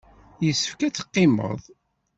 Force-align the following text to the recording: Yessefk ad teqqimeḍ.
Yessefk 0.45 0.81
ad 0.81 0.93
teqqimeḍ. 0.95 1.61